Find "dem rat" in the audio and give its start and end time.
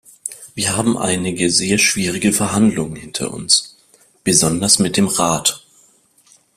4.97-5.63